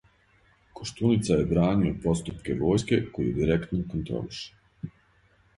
Коштуница 0.79 1.37
је 1.41 1.43
бранио 1.51 1.99
поступке 2.07 2.57
војске, 2.63 3.01
коју 3.19 3.37
директно 3.43 3.87
контролише. 3.93 4.93